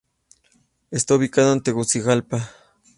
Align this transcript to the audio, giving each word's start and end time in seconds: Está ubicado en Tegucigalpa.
Está 0.89 1.13
ubicado 1.13 1.53
en 1.53 1.61
Tegucigalpa. 1.61 2.49